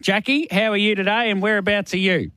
Jackie, 0.00 0.48
how 0.50 0.70
are 0.70 0.76
you 0.76 0.94
today 0.94 1.30
and 1.30 1.42
whereabouts 1.42 1.94
are 1.94 1.98
you? 1.98 2.30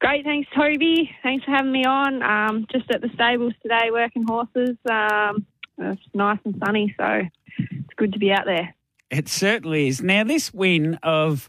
Great, 0.00 0.24
thanks, 0.24 0.48
Toby. 0.54 1.10
Thanks 1.22 1.44
for 1.44 1.52
having 1.52 1.70
me 1.70 1.84
on. 1.84 2.22
Um, 2.22 2.66
just 2.72 2.90
at 2.90 3.00
the 3.00 3.10
stables 3.14 3.52
today, 3.62 3.90
working 3.92 4.24
horses. 4.26 4.76
Um, 4.90 5.46
it's 5.78 6.02
nice 6.12 6.40
and 6.44 6.60
sunny, 6.64 6.94
so 6.98 7.22
it's 7.58 7.94
good 7.96 8.12
to 8.12 8.18
be 8.18 8.32
out 8.32 8.44
there. 8.44 8.74
It 9.10 9.28
certainly 9.28 9.88
is. 9.88 10.02
Now, 10.02 10.24
this 10.24 10.52
win 10.52 10.98
of 11.02 11.48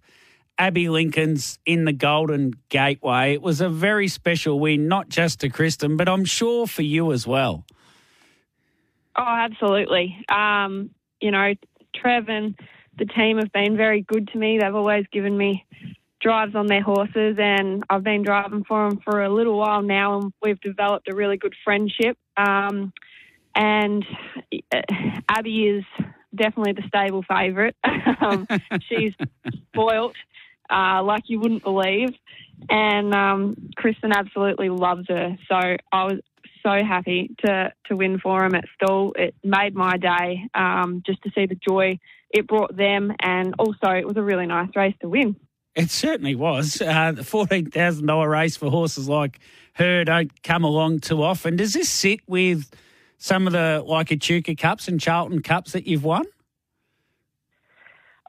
Abby 0.58 0.90
Lincoln's 0.90 1.58
in 1.66 1.86
the 1.86 1.94
Golden 1.94 2.54
Gateway, 2.70 3.34
it 3.34 3.42
was 3.42 3.60
a 3.60 3.70
very 3.70 4.08
special 4.08 4.60
win, 4.60 4.88
not 4.88 5.10
just 5.10 5.40
to 5.40 5.50
Kristen, 5.50 5.98
but 5.98 6.08
I'm 6.08 6.26
sure 6.26 6.68
for 6.68 6.84
you 6.84 7.12
as 7.12 7.26
well. 7.26 7.66
Oh, 9.16 9.24
absolutely. 9.26 10.24
Um, 10.30 10.92
you 11.22 11.32
know, 11.32 11.54
Trev 11.96 12.30
and 12.30 12.56
the 12.98 13.06
team 13.06 13.38
have 13.38 13.52
been 13.52 13.76
very 13.78 14.02
good 14.02 14.28
to 14.30 14.38
me. 14.38 14.60
They've 14.60 14.76
always 14.76 15.06
given 15.12 15.38
me 15.38 15.66
drives 16.22 16.56
on 16.56 16.68
their 16.68 16.82
horses, 16.82 17.38
and 17.38 17.84
I've 17.90 18.04
been 18.04 18.24
driving 18.24 18.64
for 18.64 18.90
them 18.90 19.00
for 19.04 19.24
a 19.24 19.34
little 19.34 19.58
while 19.58 19.82
now, 19.82 20.20
and 20.20 20.34
we've 20.42 20.60
developed 20.62 21.10
a 21.12 21.16
really 21.16 21.38
good 21.38 21.54
friendship. 21.64 22.18
Um, 22.38 22.94
and 23.56 24.06
uh, 24.74 24.82
Abby 25.30 25.68
is 25.68 25.84
definitely 26.34 26.74
the 26.74 26.88
stable 26.88 27.24
favourite. 27.30 27.76
um, 28.22 28.48
she's 28.90 29.14
spoilt 29.70 30.16
uh, 30.70 31.04
like 31.04 31.24
you 31.28 31.40
wouldn't 31.40 31.64
believe, 31.64 32.10
and 32.70 33.14
um, 33.14 33.70
Kristen 33.76 34.12
absolutely 34.14 34.70
loves 34.70 35.06
her. 35.10 35.38
So 35.50 35.56
I 35.56 36.04
was 36.06 36.20
so 36.64 36.84
happy 36.84 37.36
to 37.46 37.72
to 37.88 37.96
win 37.96 38.20
for 38.20 38.42
them 38.42 38.56
at 38.56 38.66
Stawell. 38.76 39.14
It 39.16 39.36
made 39.44 39.76
my 39.76 39.98
day 39.98 40.48
um, 40.54 41.04
just 41.06 41.22
to 41.24 41.32
see 41.36 41.46
the 41.46 41.56
joy 41.56 42.00
it 42.30 42.48
brought 42.48 42.76
them, 42.76 43.14
and 43.22 43.54
also 43.60 43.90
it 43.90 44.08
was 44.08 44.18
a 44.18 44.24
really 44.24 44.48
nice 44.48 44.70
race 44.76 44.96
to 45.02 45.10
win. 45.10 45.36
It 45.76 45.92
certainly 45.92 46.36
was. 46.36 46.82
Uh, 46.82 47.12
the 47.12 47.24
fourteen 47.24 47.70
thousand 47.70 48.08
dollar 48.08 48.30
race 48.30 48.58
for 48.58 48.70
horses 48.70 49.08
like 49.08 49.40
her 49.74 50.04
don't 50.04 50.44
come 50.44 50.64
along 50.64 51.00
too 51.00 51.22
often. 51.22 51.56
Does 51.56 51.74
this 51.74 51.90
sit 51.90 52.20
with 52.28 52.70
some 53.18 53.48
of 53.48 53.54
the 53.54 53.84
like 53.86 54.12
Echuca 54.12 54.56
Cups 54.56 54.88
and 54.88 55.00
Charlton 55.00 55.42
Cups 55.42 55.74
that 55.74 55.88
you've 55.88 56.04
won? 56.04 56.26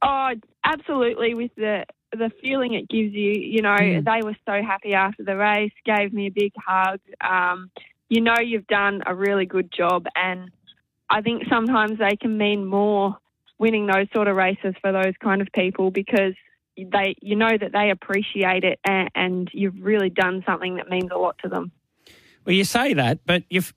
Oh, 0.02 0.30
absolutely. 0.64 1.34
With 1.34 1.54
the 1.56 1.84
the 2.12 2.30
feeling 2.40 2.74
it 2.74 2.88
gives 2.88 3.12
you, 3.12 3.32
you 3.32 3.62
know, 3.62 3.74
mm. 3.74 4.04
they 4.04 4.22
were 4.22 4.36
so 4.46 4.62
happy 4.62 4.94
after 4.94 5.24
the 5.24 5.36
race, 5.36 5.72
gave 5.84 6.12
me 6.12 6.26
a 6.26 6.30
big 6.30 6.52
hug. 6.56 7.00
Um, 7.20 7.70
you 8.14 8.20
know, 8.20 8.38
you've 8.38 8.66
done 8.68 9.02
a 9.06 9.14
really 9.14 9.44
good 9.44 9.72
job, 9.72 10.06
and 10.14 10.50
I 11.10 11.20
think 11.20 11.44
sometimes 11.50 11.98
they 11.98 12.16
can 12.16 12.38
mean 12.38 12.64
more 12.64 13.18
winning 13.58 13.86
those 13.86 14.06
sort 14.14 14.28
of 14.28 14.36
races 14.36 14.74
for 14.80 14.92
those 14.92 15.14
kind 15.20 15.42
of 15.42 15.48
people 15.52 15.90
because 15.90 16.34
they, 16.76 17.16
you 17.20 17.34
know, 17.34 17.50
that 17.58 17.72
they 17.72 17.90
appreciate 17.90 18.62
it, 18.62 18.78
and, 18.86 19.10
and 19.16 19.50
you've 19.52 19.80
really 19.80 20.10
done 20.10 20.44
something 20.46 20.76
that 20.76 20.88
means 20.88 21.10
a 21.12 21.18
lot 21.18 21.36
to 21.42 21.48
them. 21.48 21.72
Well, 22.44 22.54
you 22.54 22.64
say 22.64 22.94
that, 22.94 23.20
but 23.26 23.42
you've 23.50 23.74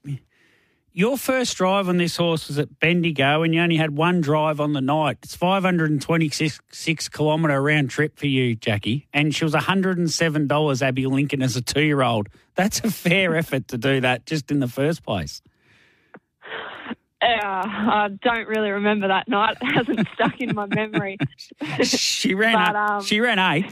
your 0.98 1.16
first 1.16 1.56
drive 1.58 1.88
on 1.90 1.98
this 1.98 2.18
horse 2.18 2.48
was 2.48 2.58
at 2.58 2.80
Bendigo, 2.80 3.44
and 3.44 3.54
you 3.54 3.62
only 3.62 3.76
had 3.76 3.96
one 3.96 4.20
drive 4.20 4.60
on 4.60 4.74
the 4.74 4.82
night. 4.82 5.20
It's 5.22 5.36
526 5.36 7.10
kilometre 7.10 7.62
round 7.62 7.92
trip 7.92 8.18
for 8.18 8.26
you, 8.26 8.56
Jackie, 8.56 9.08
and 9.14 9.34
she 9.34 9.46
was 9.46 9.54
$107 9.54 10.82
Abby 10.82 11.06
Lincoln 11.06 11.44
as 11.44 11.56
a 11.56 11.62
two 11.62 11.84
year 11.84 12.02
old. 12.02 12.30
That's 12.56 12.80
a 12.80 12.90
fair 12.90 13.36
effort 13.38 13.68
to 13.68 13.78
do 13.78 14.02
that 14.02 14.26
just 14.26 14.50
in 14.50 14.60
the 14.60 14.68
first 14.68 15.04
place. 15.04 15.44
Yeah, 17.22 17.62
I 17.64 18.10
don't 18.24 18.48
really 18.48 18.72
remember 18.72 19.08
that 19.08 19.28
night. 19.28 19.58
It 19.62 19.74
hasn't 19.74 20.08
stuck 20.16 20.42
in 20.42 20.56
my 20.56 20.66
memory. 20.66 21.20
she 21.84 22.34
ran. 22.34 22.54
But, 22.56 22.76
um, 22.76 23.04
she 23.04 23.22
ran 23.22 23.38
eight. 23.38 23.72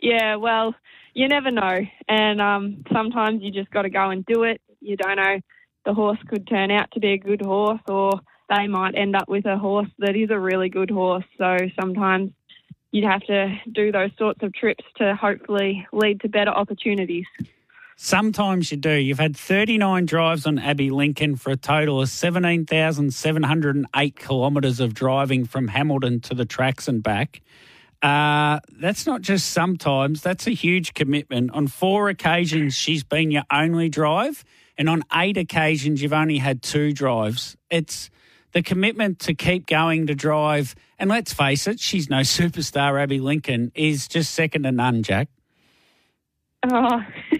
yeah, 0.00 0.36
well, 0.36 0.74
you 1.12 1.28
never 1.28 1.50
know, 1.50 1.80
and 2.08 2.40
um, 2.40 2.84
sometimes 2.90 3.42
you 3.42 3.50
just 3.50 3.70
got 3.70 3.82
to 3.82 3.90
go 3.90 4.08
and 4.08 4.24
do 4.24 4.44
it 4.44 4.62
you 4.80 4.96
don't 4.96 5.16
know 5.16 5.40
the 5.84 5.94
horse 5.94 6.18
could 6.28 6.46
turn 6.46 6.70
out 6.70 6.90
to 6.92 7.00
be 7.00 7.14
a 7.14 7.18
good 7.18 7.40
horse 7.40 7.80
or 7.88 8.20
they 8.50 8.66
might 8.66 8.94
end 8.94 9.16
up 9.16 9.28
with 9.28 9.46
a 9.46 9.56
horse 9.56 9.88
that 9.98 10.14
is 10.16 10.28
a 10.30 10.38
really 10.38 10.68
good 10.68 10.90
horse. 10.90 11.24
So 11.36 11.56
sometimes 11.80 12.32
you'd 12.92 13.04
have 13.04 13.22
to 13.22 13.58
do 13.72 13.90
those 13.92 14.10
sorts 14.18 14.42
of 14.42 14.52
trips 14.54 14.84
to 14.96 15.14
hopefully 15.14 15.86
lead 15.92 16.20
to 16.20 16.28
better 16.28 16.50
opportunities. 16.50 17.26
Sometimes 17.96 18.70
you 18.70 18.76
do. 18.76 18.92
You've 18.92 19.18
had 19.18 19.36
39 19.36 20.06
drives 20.06 20.46
on 20.46 20.58
Abbey 20.58 20.90
Lincoln 20.90 21.36
for 21.36 21.50
a 21.50 21.56
total 21.56 22.00
of 22.00 22.08
17,708 22.08 24.16
kilometres 24.16 24.78
of 24.78 24.94
driving 24.94 25.44
from 25.44 25.66
Hamilton 25.68 26.20
to 26.20 26.34
the 26.34 26.44
tracks 26.44 26.86
and 26.86 27.02
back. 27.02 27.40
Uh, 28.00 28.60
that's 28.78 29.06
not 29.06 29.22
just 29.22 29.50
sometimes, 29.50 30.22
that's 30.22 30.46
a 30.46 30.52
huge 30.52 30.94
commitment. 30.94 31.50
On 31.50 31.66
four 31.66 32.08
occasions, 32.08 32.76
she's 32.76 33.02
been 33.02 33.32
your 33.32 33.42
only 33.50 33.88
drive 33.88 34.44
and 34.78 34.88
on 34.88 35.02
eight 35.14 35.36
occasions 35.36 36.00
you've 36.00 36.12
only 36.12 36.38
had 36.38 36.62
two 36.62 36.92
drives. 36.92 37.56
It's 37.68 38.08
the 38.52 38.62
commitment 38.62 39.18
to 39.20 39.34
keep 39.34 39.66
going 39.66 40.06
to 40.06 40.14
drive, 40.14 40.74
and 40.98 41.10
let's 41.10 41.32
face 41.32 41.66
it, 41.66 41.80
she's 41.80 42.08
no 42.08 42.20
superstar. 42.20 43.00
Abby 43.02 43.20
Lincoln 43.20 43.72
is 43.74 44.08
just 44.08 44.32
second 44.32 44.62
to 44.62 44.72
none, 44.72 45.02
Jack. 45.02 45.28
Oh. 46.70 47.00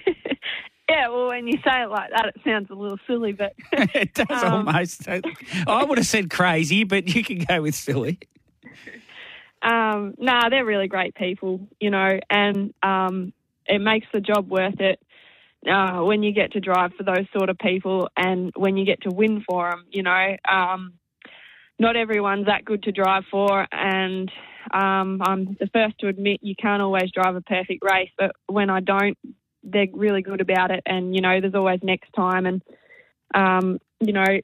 Yeah, 0.90 1.08
well, 1.08 1.28
when 1.28 1.46
you 1.46 1.58
say 1.58 1.82
it 1.82 1.90
like 1.90 2.10
that, 2.12 2.28
it 2.28 2.36
sounds 2.42 2.70
a 2.70 2.74
little 2.74 2.98
silly, 3.06 3.32
but 3.32 3.52
it 3.72 4.14
does 4.14 4.42
um, 4.42 4.66
almost. 4.66 5.06
I 5.06 5.84
would 5.84 5.98
have 5.98 6.06
said 6.06 6.30
crazy, 6.30 6.84
but 6.84 7.14
you 7.14 7.22
can 7.22 7.40
go 7.40 7.60
with 7.60 7.74
silly. 7.74 8.18
Um, 9.60 10.14
nah, 10.18 10.48
they're 10.48 10.64
really 10.64 10.88
great 10.88 11.14
people, 11.14 11.60
you 11.78 11.90
know, 11.90 12.18
and 12.30 12.72
um, 12.82 13.34
it 13.66 13.80
makes 13.80 14.06
the 14.12 14.20
job 14.20 14.48
worth 14.48 14.80
it 14.80 14.98
uh, 15.66 16.00
when 16.00 16.22
you 16.22 16.32
get 16.32 16.52
to 16.52 16.60
drive 16.60 16.92
for 16.96 17.02
those 17.02 17.26
sort 17.36 17.48
of 17.48 17.58
people 17.58 18.08
and 18.16 18.52
when 18.56 18.76
you 18.76 18.84
get 18.84 19.02
to 19.02 19.10
win 19.10 19.44
for 19.48 19.70
them, 19.70 19.84
you 19.90 20.02
know. 20.02 20.36
Um, 20.48 20.94
not 21.78 21.96
everyone's 21.96 22.46
that 22.46 22.64
good 22.64 22.82
to 22.84 22.92
drive 22.92 23.24
for, 23.30 23.66
and 23.70 24.30
um, 24.72 25.22
I'm 25.22 25.56
the 25.60 25.68
first 25.72 25.98
to 26.00 26.08
admit 26.08 26.40
you 26.42 26.56
can't 26.56 26.82
always 26.82 27.10
drive 27.12 27.36
a 27.36 27.40
perfect 27.40 27.84
race, 27.84 28.10
but 28.18 28.32
when 28.46 28.68
I 28.68 28.80
don't, 28.80 29.16
they're 29.62 29.86
really 29.92 30.22
good 30.22 30.40
about 30.40 30.70
it, 30.70 30.82
and 30.86 31.14
you 31.14 31.20
know, 31.20 31.40
there's 31.40 31.54
always 31.54 31.80
next 31.82 32.10
time, 32.16 32.46
and 32.46 32.62
um, 33.34 33.78
you 34.00 34.12
know, 34.12 34.40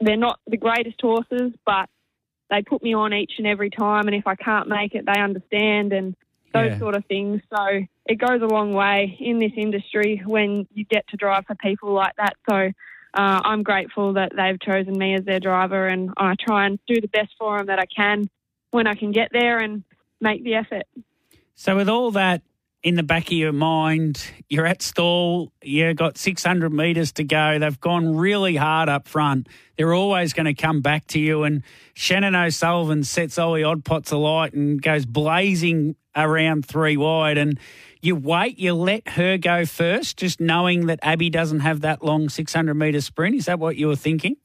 they're 0.00 0.16
not 0.16 0.40
the 0.46 0.56
greatest 0.56 1.00
horses, 1.00 1.52
but 1.66 1.88
they 2.50 2.62
put 2.62 2.82
me 2.82 2.94
on 2.94 3.12
each 3.12 3.32
and 3.38 3.46
every 3.46 3.70
time, 3.70 4.06
and 4.06 4.16
if 4.16 4.26
I 4.26 4.34
can't 4.34 4.68
make 4.68 4.94
it, 4.94 5.04
they 5.06 5.20
understand, 5.20 5.92
and 5.92 6.16
those 6.52 6.72
yeah. 6.72 6.78
sort 6.78 6.94
of 6.94 7.04
things. 7.06 7.40
So 7.54 7.80
it 8.06 8.16
goes 8.16 8.42
a 8.42 8.46
long 8.46 8.72
way 8.72 9.16
in 9.20 9.38
this 9.38 9.52
industry 9.56 10.22
when 10.24 10.66
you 10.72 10.84
get 10.84 11.06
to 11.08 11.16
drive 11.16 11.44
for 11.46 11.54
people 11.56 11.92
like 11.92 12.14
that. 12.16 12.34
So 12.48 12.56
uh, 13.14 13.40
I'm 13.44 13.62
grateful 13.62 14.14
that 14.14 14.32
they've 14.34 14.60
chosen 14.60 14.96
me 14.98 15.14
as 15.14 15.24
their 15.24 15.40
driver, 15.40 15.86
and 15.86 16.10
I 16.16 16.34
try 16.40 16.66
and 16.66 16.78
do 16.86 17.00
the 17.00 17.08
best 17.08 17.32
for 17.38 17.58
them 17.58 17.66
that 17.66 17.78
I 17.78 17.86
can 17.86 18.28
when 18.70 18.86
I 18.86 18.94
can 18.94 19.12
get 19.12 19.28
there 19.32 19.58
and 19.58 19.84
make 20.20 20.42
the 20.44 20.54
effort. 20.54 20.84
So, 21.54 21.76
with 21.76 21.90
all 21.90 22.10
that 22.12 22.42
in 22.82 22.94
the 22.94 23.02
back 23.02 23.26
of 23.26 23.32
your 23.32 23.52
mind, 23.52 24.24
you're 24.48 24.66
at 24.66 24.80
Stawell, 24.80 25.52
you've 25.62 25.96
got 25.96 26.16
600 26.16 26.72
metres 26.72 27.12
to 27.12 27.24
go. 27.24 27.58
They've 27.58 27.80
gone 27.80 28.16
really 28.16 28.56
hard 28.56 28.88
up 28.88 29.06
front. 29.06 29.48
They're 29.76 29.94
always 29.94 30.32
going 30.32 30.46
to 30.46 30.54
come 30.54 30.80
back 30.80 31.06
to 31.08 31.20
you. 31.20 31.44
And 31.44 31.62
Shannon 31.94 32.34
O'Sullivan 32.34 33.04
sets 33.04 33.38
Ollie 33.38 33.62
Oddpots 33.62 34.10
alight 34.10 34.54
and 34.54 34.80
goes 34.80 35.06
blazing 35.06 35.96
around 36.16 36.66
three 36.66 36.96
wide. 36.96 37.38
And 37.38 37.58
you 38.00 38.16
wait, 38.16 38.58
you 38.58 38.74
let 38.74 39.08
her 39.10 39.38
go 39.38 39.64
first, 39.64 40.16
just 40.16 40.40
knowing 40.40 40.86
that 40.86 40.98
Abby 41.02 41.30
doesn't 41.30 41.60
have 41.60 41.80
that 41.82 42.04
long 42.04 42.28
600 42.28 42.74
metre 42.74 43.00
sprint. 43.00 43.36
Is 43.36 43.46
that 43.46 43.58
what 43.58 43.76
you 43.76 43.88
were 43.88 43.96
thinking? 43.96 44.36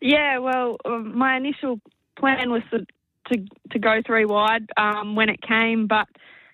Yeah, 0.00 0.38
well, 0.38 0.76
um, 0.84 1.16
my 1.16 1.36
initial 1.36 1.80
plan 2.18 2.50
was 2.50 2.62
to, 2.70 2.86
to, 3.32 3.46
to 3.70 3.78
go 3.78 4.02
three 4.04 4.24
wide 4.24 4.68
um, 4.76 5.14
when 5.14 5.28
it 5.28 5.40
came, 5.40 5.86
but 5.86 6.08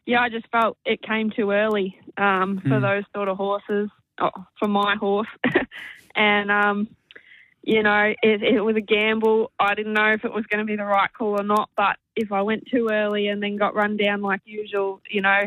yeah, 0.04 0.20
I 0.20 0.28
just 0.28 0.46
felt 0.52 0.76
it 0.84 1.02
came 1.02 1.30
too 1.30 1.50
early 1.50 1.98
um, 2.16 2.60
for 2.62 2.78
mm. 2.78 2.82
those 2.82 3.04
sort 3.14 3.28
of 3.28 3.36
horses, 3.36 3.90
oh, 4.20 4.30
for 4.58 4.68
my 4.68 4.96
horse. 4.96 5.28
and, 6.14 6.50
um, 6.50 6.88
you 7.62 7.82
know, 7.82 8.14
it, 8.22 8.42
it 8.42 8.60
was 8.60 8.76
a 8.76 8.80
gamble. 8.80 9.50
I 9.58 9.74
didn't 9.74 9.92
know 9.92 10.12
if 10.12 10.24
it 10.24 10.32
was 10.32 10.46
going 10.46 10.60
to 10.60 10.64
be 10.64 10.76
the 10.76 10.84
right 10.84 11.12
call 11.12 11.40
or 11.40 11.44
not, 11.44 11.70
but 11.76 11.96
if 12.16 12.32
I 12.32 12.42
went 12.42 12.66
too 12.66 12.88
early 12.90 13.28
and 13.28 13.42
then 13.42 13.56
got 13.56 13.74
run 13.74 13.96
down 13.96 14.22
like 14.22 14.40
usual, 14.44 15.00
you 15.10 15.22
know, 15.22 15.42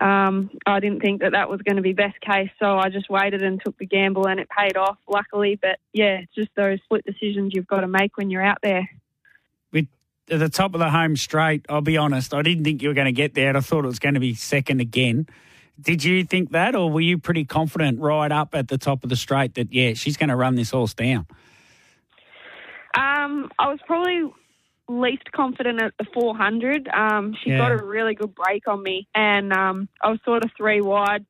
um, 0.00 0.50
I 0.66 0.80
didn't 0.80 1.00
think 1.00 1.20
that 1.20 1.32
that 1.32 1.50
was 1.50 1.60
going 1.62 1.76
to 1.76 1.82
be 1.82 1.92
best 1.92 2.20
case. 2.20 2.50
So 2.58 2.78
I 2.78 2.88
just 2.88 3.10
waited 3.10 3.42
and 3.42 3.60
took 3.62 3.76
the 3.78 3.86
gamble 3.86 4.26
and 4.26 4.40
it 4.40 4.48
paid 4.48 4.76
off, 4.76 4.98
luckily. 5.08 5.58
But 5.60 5.78
yeah, 5.92 6.20
it's 6.20 6.34
just 6.34 6.50
those 6.56 6.78
split 6.84 7.04
decisions 7.04 7.52
you've 7.54 7.66
got 7.66 7.80
to 7.80 7.88
make 7.88 8.16
when 8.16 8.30
you're 8.30 8.44
out 8.44 8.58
there 8.62 8.88
at 10.30 10.38
the 10.38 10.48
top 10.48 10.74
of 10.74 10.78
the 10.78 10.90
home 10.90 11.16
straight, 11.16 11.66
I'll 11.68 11.80
be 11.80 11.96
honest, 11.96 12.32
I 12.32 12.42
didn't 12.42 12.64
think 12.64 12.82
you 12.82 12.88
were 12.88 12.94
going 12.94 13.06
to 13.06 13.12
get 13.12 13.34
there. 13.34 13.56
I 13.56 13.60
thought 13.60 13.84
it 13.84 13.88
was 13.88 13.98
going 13.98 14.14
to 14.14 14.20
be 14.20 14.34
second 14.34 14.80
again. 14.80 15.26
Did 15.80 16.04
you 16.04 16.24
think 16.24 16.50
that, 16.50 16.74
or 16.74 16.90
were 16.90 17.00
you 17.00 17.18
pretty 17.18 17.44
confident 17.44 18.00
right 18.00 18.30
up 18.30 18.54
at 18.54 18.68
the 18.68 18.78
top 18.78 19.02
of 19.04 19.10
the 19.10 19.16
straight 19.16 19.54
that, 19.54 19.72
yeah, 19.72 19.94
she's 19.94 20.16
going 20.16 20.28
to 20.28 20.36
run 20.36 20.54
this 20.56 20.70
horse 20.70 20.94
down? 20.94 21.26
Um, 22.96 23.50
I 23.58 23.68
was 23.68 23.78
probably 23.86 24.30
least 24.88 25.30
confident 25.32 25.80
at 25.80 25.94
the 25.98 26.06
400. 26.12 26.88
Um, 26.88 27.34
she 27.42 27.50
Yeah. 27.50 27.58
got 27.58 27.72
a 27.72 27.84
really 27.84 28.14
good 28.14 28.34
break 28.34 28.66
on 28.66 28.82
me, 28.82 29.06
and 29.14 29.52
um, 29.52 29.88
I 30.02 30.10
was 30.10 30.18
sort 30.24 30.44
of 30.44 30.50
three 30.56 30.80
wide, 30.80 31.24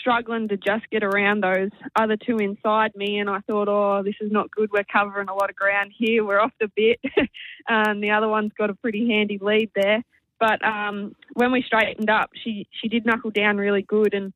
struggling 0.00 0.48
to 0.48 0.56
just 0.56 0.88
get 0.90 1.02
around 1.02 1.42
those 1.42 1.70
other 1.96 2.16
two 2.16 2.36
inside 2.36 2.92
me. 2.94 3.18
And 3.18 3.28
I 3.28 3.40
thought, 3.40 3.68
oh, 3.68 4.02
this 4.04 4.14
is 4.20 4.30
not 4.30 4.50
good. 4.50 4.70
We're 4.70 4.84
covering 4.84 5.28
a 5.28 5.34
lot 5.34 5.50
of 5.50 5.56
ground 5.56 5.92
here. 5.96 6.24
We're 6.24 6.40
off 6.40 6.52
the 6.60 6.70
bit. 6.76 7.00
and 7.68 8.02
the 8.02 8.10
other 8.10 8.28
one's 8.28 8.52
got 8.56 8.70
a 8.70 8.74
pretty 8.74 9.08
handy 9.08 9.38
lead 9.40 9.70
there. 9.74 10.02
But 10.40 10.64
um, 10.64 11.14
when 11.34 11.52
we 11.52 11.62
straightened 11.62 12.10
up, 12.10 12.30
she 12.42 12.66
she 12.72 12.88
did 12.88 13.06
knuckle 13.06 13.30
down 13.30 13.58
really 13.58 13.82
good, 13.82 14.14
and 14.14 14.32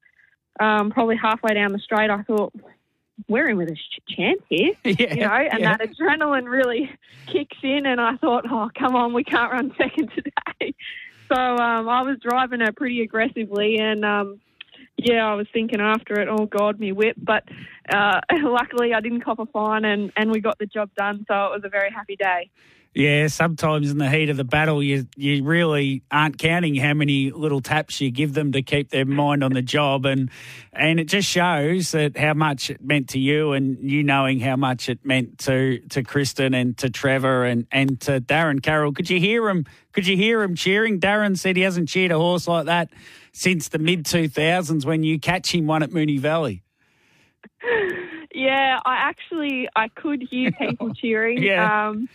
um, 0.61 0.91
probably 0.91 1.17
halfway 1.17 1.55
down 1.55 1.73
the 1.73 1.79
straight, 1.79 2.11
I 2.11 2.23
thought. 2.23 2.53
We're 3.29 3.49
in 3.49 3.57
with 3.57 3.71
a 3.71 3.77
chance 4.09 4.41
here 4.49 4.73
yeah, 4.85 5.15
you 5.15 5.21
know, 5.21 5.33
and 5.33 5.61
yeah. 5.61 5.77
that 5.77 5.89
adrenaline 5.89 6.51
really 6.51 6.91
kicks 7.29 7.57
in. 7.63 7.87
And 7.87 8.01
I 8.01 8.17
thought, 8.17 8.45
oh, 8.51 8.69
come 8.77 8.97
on, 8.97 9.15
we 9.15 9.23
can't 9.23 9.53
run 9.53 9.73
second 9.79 10.11
today. 10.17 10.75
So 11.33 11.37
um, 11.37 11.89
I 11.89 12.03
was 12.03 12.19
driving 12.21 12.59
her 12.59 12.73
pretty 12.73 13.03
aggressively, 13.03 13.79
and 13.79 14.05
um, 14.05 14.41
yeah, 14.97 15.27
I 15.27 15.35
was 15.35 15.47
thinking 15.53 15.81
after 15.81 16.21
it, 16.21 16.29
oh 16.29 16.47
God, 16.47 16.81
me 16.81 16.91
whip. 16.91 17.17
But 17.17 17.45
uh, 17.89 18.21
luckily, 18.43 18.95
I 18.95 19.01
didn't 19.01 19.23
cop 19.23 19.39
a 19.39 19.47
fine, 19.47 19.85
and 19.85 20.13
and 20.17 20.31
we 20.31 20.41
got 20.41 20.59
the 20.59 20.67
job 20.67 20.91
done. 20.97 21.25
So 21.29 21.35
it 21.35 21.53
was 21.53 21.63
a 21.65 21.69
very 21.69 21.91
happy 21.91 22.17
day. 22.17 22.51
Yeah, 22.95 23.27
sometimes 23.27 23.91
in 23.91 23.99
the 23.99 24.09
heat 24.09 24.31
of 24.31 24.37
the 24.37 24.45
battle, 24.45 24.81
you 24.81 25.09
you 25.17 25.43
really 25.43 26.05
aren't 26.13 26.39
counting 26.39 26.77
how 26.77 26.95
many 26.95 27.33
little 27.33 27.61
taps 27.61 28.01
you 28.01 28.13
give 28.13 28.35
them 28.35 28.53
to 28.53 28.63
keep 28.63 28.91
their 28.91 29.05
mind 29.05 29.43
on 29.43 29.53
the 29.53 29.63
job, 29.63 30.07
and 30.07 30.31
and 30.73 31.01
it 31.01 31.07
just 31.07 31.29
shows 31.29 31.91
that 31.91 32.17
how 32.17 32.35
much 32.35 32.71
it 32.71 32.81
meant 32.81 33.09
to 33.11 33.19
you, 33.19 33.53
and 33.53 33.79
you 33.91 34.05
knowing 34.05 34.39
how 34.39 34.55
much 34.55 34.89
it 34.89 35.05
meant 35.05 35.39
to 35.39 35.81
to 35.89 36.05
Kristen 36.05 36.55
and 36.55 36.79
to 36.79 36.89
Trevor 36.89 37.45
and 37.45 37.67
and 37.73 38.01
to 38.03 38.21
Darren 38.21 38.63
Carroll. 38.63 38.93
Could 38.93 39.11
you 39.11 39.19
hear 39.19 39.49
him? 39.49 39.67
Could 39.93 40.07
you 40.07 40.17
hear 40.17 40.41
him 40.41 40.55
cheering? 40.55 41.01
Darren 41.01 41.37
said 41.37 41.57
he 41.57 41.63
hasn't 41.63 41.89
cheered 41.89 42.13
a 42.13 42.19
horse 42.19 42.47
like 42.47 42.67
that 42.67 42.91
since 43.33 43.69
the 43.69 43.81
mid 43.81 44.07
two 44.07 44.29
thousands 44.29 44.87
when 44.87 45.03
you 45.03 45.19
catch 45.19 45.53
him 45.53 45.67
one 45.67 45.83
at 45.83 45.91
Moonee 45.91 46.21
Valley. 46.21 46.64
Yeah, 48.35 48.81
I 48.85 48.97
actually 48.97 49.69
I 49.77 49.89
could 49.89 50.23
hear 50.23 50.51
people 50.59 50.93
cheering. 50.95 51.43
Yeah. 51.43 51.89
Um, 51.89 52.09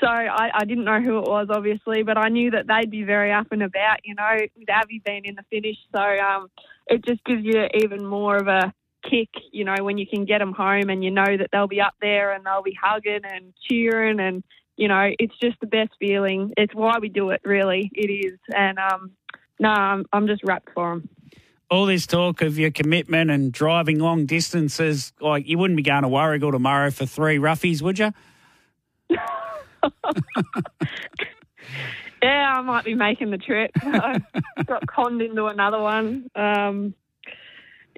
so 0.00 0.06
I, 0.06 0.50
I 0.54 0.64
didn't 0.64 0.84
know 0.84 1.00
who 1.00 1.18
it 1.18 1.28
was, 1.28 1.48
obviously, 1.50 2.04
but 2.04 2.16
I 2.16 2.28
knew 2.28 2.52
that 2.52 2.68
they'd 2.68 2.90
be 2.90 3.02
very 3.02 3.32
up 3.32 3.48
and 3.50 3.62
about. 3.62 3.98
You 4.04 4.14
know, 4.14 4.36
with 4.56 4.70
Abby 4.70 5.02
being 5.04 5.24
in 5.24 5.34
the 5.34 5.42
finish, 5.50 5.76
so 5.92 6.00
um, 6.00 6.48
it 6.86 7.04
just 7.04 7.24
gives 7.24 7.44
you 7.44 7.66
even 7.74 8.06
more 8.06 8.36
of 8.36 8.46
a 8.46 8.72
kick. 9.02 9.30
You 9.50 9.64
know, 9.64 9.76
when 9.80 9.98
you 9.98 10.06
can 10.06 10.24
get 10.24 10.38
them 10.38 10.52
home 10.52 10.88
and 10.88 11.02
you 11.02 11.10
know 11.10 11.36
that 11.36 11.48
they'll 11.52 11.66
be 11.66 11.80
up 11.80 11.94
there 12.00 12.32
and 12.32 12.46
they'll 12.46 12.62
be 12.62 12.78
hugging 12.80 13.22
and 13.24 13.52
cheering, 13.68 14.20
and 14.20 14.44
you 14.76 14.88
know, 14.88 15.10
it's 15.18 15.36
just 15.38 15.58
the 15.60 15.66
best 15.66 15.90
feeling. 15.98 16.52
It's 16.56 16.74
why 16.74 16.98
we 17.00 17.08
do 17.08 17.30
it, 17.30 17.40
really. 17.44 17.90
It 17.92 18.06
is, 18.06 18.38
and 18.54 18.78
um, 18.78 19.10
no, 19.58 19.70
I'm, 19.70 20.06
I'm 20.12 20.26
just 20.28 20.44
rapt 20.44 20.68
for 20.74 20.90
them. 20.90 21.08
All 21.70 21.86
this 21.86 22.06
talk 22.06 22.40
of 22.40 22.58
your 22.58 22.70
commitment 22.70 23.30
and 23.30 23.52
driving 23.52 23.98
long 23.98 24.24
distances, 24.26 25.12
like 25.20 25.46
you 25.46 25.58
wouldn't 25.58 25.76
be 25.76 25.82
going 25.82 26.02
to 26.02 26.08
Warragul 26.08 26.52
tomorrow 26.52 26.90
for 26.90 27.04
three 27.04 27.38
roughies, 27.38 27.82
would 27.82 27.98
you? 27.98 28.12
Yeah, 32.22 32.54
I 32.56 32.60
might 32.62 32.84
be 32.84 32.94
making 32.94 33.30
the 33.30 33.38
trip. 33.38 33.70
I 33.80 34.20
got 34.66 34.86
conned 34.86 35.22
into 35.22 35.46
another 35.46 35.80
one. 35.80 36.28
Um, 36.34 36.94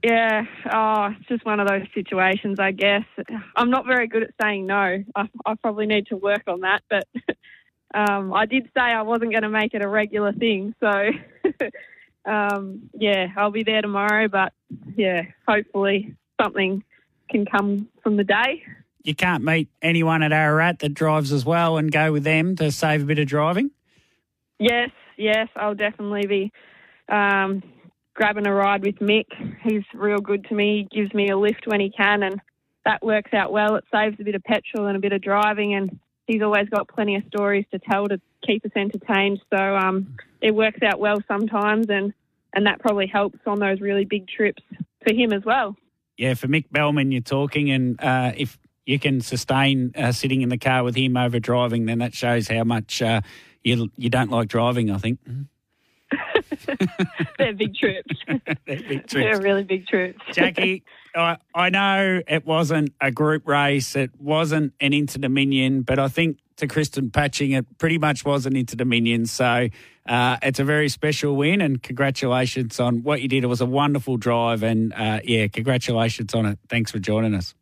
yeah, 0.02 0.44
oh, 0.72 1.14
it's 1.18 1.28
just 1.28 1.44
one 1.44 1.60
of 1.60 1.68
those 1.68 1.86
situations, 1.94 2.58
I 2.58 2.72
guess. 2.72 3.04
I'm 3.54 3.70
not 3.70 3.86
very 3.86 4.08
good 4.08 4.22
at 4.22 4.30
saying 4.40 4.66
no. 4.66 5.04
I, 5.14 5.28
I 5.44 5.54
probably 5.56 5.86
need 5.86 6.06
to 6.06 6.16
work 6.16 6.42
on 6.46 6.60
that, 6.60 6.82
but 6.88 7.06
um, 7.94 8.32
I 8.32 8.46
did 8.46 8.64
say 8.74 8.80
I 8.80 9.02
wasn't 9.02 9.32
going 9.32 9.42
to 9.42 9.50
make 9.50 9.74
it 9.74 9.82
a 9.82 9.88
regular 9.88 10.32
thing. 10.32 10.74
So, 10.80 11.10
um, 12.24 12.90
yeah, 12.94 13.28
I'll 13.36 13.50
be 13.50 13.62
there 13.62 13.82
tomorrow, 13.82 14.28
but 14.28 14.52
yeah, 14.96 15.22
hopefully 15.48 16.14
something 16.40 16.84
can 17.30 17.46
come 17.46 17.88
from 18.02 18.16
the 18.16 18.24
day. 18.24 18.62
You 19.02 19.14
can't 19.14 19.42
meet 19.42 19.68
anyone 19.80 20.22
at 20.22 20.32
Ararat 20.32 20.80
that 20.80 20.94
drives 20.94 21.32
as 21.32 21.44
well 21.44 21.78
and 21.78 21.90
go 21.90 22.12
with 22.12 22.24
them 22.24 22.56
to 22.56 22.70
save 22.70 23.02
a 23.02 23.06
bit 23.06 23.18
of 23.18 23.26
driving. 23.26 23.70
Yes, 24.58 24.90
yes, 25.16 25.48
I'll 25.56 25.74
definitely 25.74 26.26
be 26.26 26.52
um, 27.08 27.62
grabbing 28.14 28.46
a 28.46 28.52
ride 28.52 28.84
with 28.84 28.96
Mick. 28.96 29.26
He's 29.62 29.84
real 29.94 30.18
good 30.18 30.44
to 30.48 30.54
me. 30.54 30.86
He 30.90 31.00
gives 31.00 31.14
me 31.14 31.30
a 31.30 31.38
lift 31.38 31.66
when 31.66 31.80
he 31.80 31.90
can, 31.90 32.22
and 32.22 32.40
that 32.84 33.02
works 33.02 33.32
out 33.32 33.52
well. 33.52 33.76
It 33.76 33.84
saves 33.92 34.16
a 34.20 34.24
bit 34.24 34.34
of 34.34 34.44
petrol 34.44 34.86
and 34.86 34.96
a 34.96 35.00
bit 35.00 35.12
of 35.12 35.22
driving, 35.22 35.72
and 35.74 35.98
he's 36.30 36.42
always 36.42 36.68
got 36.68 36.88
plenty 36.88 37.16
of 37.16 37.24
stories 37.26 37.66
to 37.72 37.78
tell 37.78 38.06
to 38.08 38.20
keep 38.46 38.64
us 38.64 38.70
entertained. 38.76 39.40
So 39.52 39.58
um, 39.58 40.16
it 40.40 40.54
works 40.54 40.80
out 40.82 41.00
well 41.00 41.18
sometimes, 41.26 41.86
and 41.88 42.12
and 42.54 42.66
that 42.66 42.80
probably 42.80 43.06
helps 43.06 43.38
on 43.46 43.58
those 43.58 43.80
really 43.80 44.04
big 44.04 44.28
trips 44.28 44.62
for 45.06 45.14
him 45.14 45.32
as 45.32 45.44
well. 45.44 45.76
Yeah, 46.16 46.34
for 46.34 46.48
Mick 46.48 46.66
Bellman, 46.70 47.12
you're 47.12 47.22
talking, 47.22 47.70
and 47.70 48.00
uh, 48.02 48.32
if 48.36 48.58
you 48.86 48.98
can 48.98 49.20
sustain 49.20 49.92
uh, 49.96 50.12
sitting 50.12 50.42
in 50.42 50.48
the 50.48 50.58
car 50.58 50.84
with 50.84 50.94
him 50.96 51.16
over 51.16 51.38
driving, 51.38 51.86
then 51.86 51.98
that 51.98 52.14
shows 52.14 52.48
how 52.48 52.64
much 52.64 53.02
uh, 53.02 53.20
you 53.62 53.90
you 53.96 54.10
don't 54.10 54.30
like 54.30 54.48
driving. 54.48 54.90
I 54.90 54.98
think. 54.98 55.18
They're 57.38 57.54
big 57.54 57.74
trips. 57.74 58.14
They're 58.66 58.82
big 58.82 59.06
trips. 59.06 59.12
They're 59.12 59.40
really 59.40 59.64
big 59.64 59.86
trips. 59.86 60.20
Jackie, 60.32 60.84
I, 61.14 61.38
I 61.54 61.70
know 61.70 62.22
it 62.26 62.46
wasn't 62.46 62.92
a 63.00 63.10
group 63.10 63.46
race, 63.48 63.96
it 63.96 64.10
wasn't 64.18 64.74
an 64.80 64.92
Inter 64.92 65.18
Dominion, 65.18 65.82
but 65.82 65.98
I 65.98 66.08
think 66.08 66.38
to 66.56 66.66
Kristen 66.66 67.10
Patching, 67.10 67.52
it 67.52 67.78
pretty 67.78 67.98
much 67.98 68.24
was 68.24 68.46
an 68.46 68.56
Inter 68.56 68.76
Dominion. 68.76 69.26
So 69.26 69.68
uh, 70.06 70.36
it's 70.42 70.60
a 70.60 70.64
very 70.64 70.88
special 70.88 71.36
win, 71.36 71.60
and 71.60 71.82
congratulations 71.82 72.78
on 72.80 73.02
what 73.02 73.22
you 73.22 73.28
did. 73.28 73.44
It 73.44 73.48
was 73.48 73.60
a 73.60 73.66
wonderful 73.66 74.16
drive, 74.16 74.62
and 74.62 74.92
uh, 74.92 75.20
yeah, 75.24 75.48
congratulations 75.48 76.34
on 76.34 76.46
it. 76.46 76.58
Thanks 76.68 76.90
for 76.90 76.98
joining 76.98 77.34
us. 77.34 77.54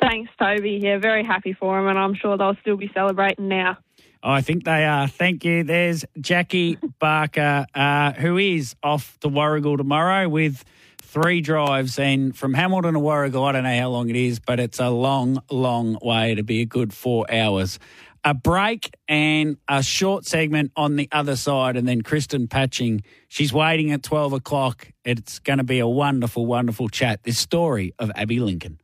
Thanks, 0.00 0.30
Toby. 0.38 0.80
Yeah, 0.82 0.98
very 0.98 1.24
happy 1.24 1.52
for 1.52 1.78
him, 1.78 1.86
and 1.86 1.98
I'm 1.98 2.14
sure 2.14 2.36
they'll 2.36 2.56
still 2.60 2.76
be 2.76 2.90
celebrating 2.92 3.48
now. 3.48 3.78
I 4.22 4.40
think 4.40 4.64
they 4.64 4.84
are. 4.84 5.08
Thank 5.08 5.44
you. 5.44 5.64
There's 5.64 6.04
Jackie 6.20 6.78
Barker, 7.00 7.66
uh, 7.74 8.12
who 8.12 8.38
is 8.38 8.76
off 8.82 9.18
to 9.20 9.28
Warragul 9.28 9.76
tomorrow 9.76 10.28
with 10.28 10.64
three 11.12 11.42
drives. 11.42 11.98
And 11.98 12.34
from 12.34 12.54
Hamilton 12.54 12.94
to 12.94 13.00
Warragul, 13.00 13.46
I 13.46 13.52
don't 13.52 13.64
know 13.64 13.78
how 13.78 13.90
long 13.90 14.08
it 14.08 14.16
is, 14.16 14.40
but 14.40 14.58
it's 14.58 14.80
a 14.80 14.88
long, 14.88 15.42
long 15.50 15.98
way 16.00 16.34
to 16.34 16.42
be 16.42 16.62
a 16.62 16.64
good 16.64 16.94
four 16.94 17.30
hours. 17.30 17.78
A 18.24 18.32
break 18.32 18.94
and 19.08 19.58
a 19.68 19.82
short 19.82 20.24
segment 20.24 20.72
on 20.74 20.96
the 20.96 21.08
other 21.12 21.36
side, 21.36 21.76
and 21.76 21.86
then 21.86 22.02
Kristen 22.02 22.46
Patching. 22.48 23.02
She's 23.28 23.52
waiting 23.52 23.92
at 23.92 24.02
12 24.02 24.32
o'clock. 24.32 24.88
It's 25.04 25.38
going 25.40 25.58
to 25.58 25.64
be 25.64 25.80
a 25.80 25.88
wonderful, 25.88 26.46
wonderful 26.46 26.88
chat. 26.88 27.24
This 27.24 27.38
story 27.38 27.92
of 27.98 28.10
Abby 28.14 28.38
Lincoln. 28.38 28.81